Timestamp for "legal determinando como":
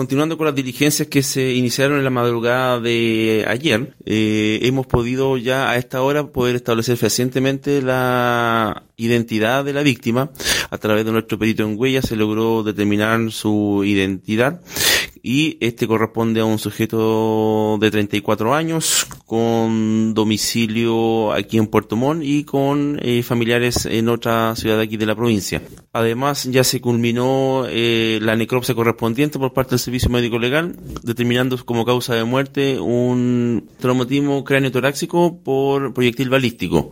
30.38-31.84